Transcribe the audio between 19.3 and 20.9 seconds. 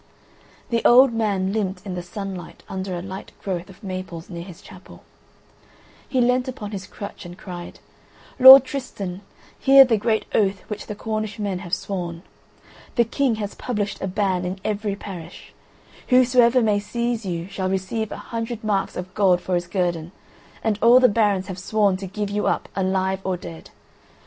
for his guerdon, and